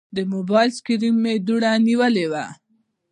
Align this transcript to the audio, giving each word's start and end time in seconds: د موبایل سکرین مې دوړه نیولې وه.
د 0.15 0.17
موبایل 0.33 0.69
سکرین 0.77 1.15
مې 1.23 1.33
دوړه 1.47 1.71
نیولې 1.87 2.25
وه. 2.31 2.45